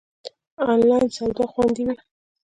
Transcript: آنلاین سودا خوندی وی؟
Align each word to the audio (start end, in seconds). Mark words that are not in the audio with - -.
آنلاین 0.69 1.07
سودا 1.17 1.45
خوندی 1.53 1.83
وی؟ 1.87 1.95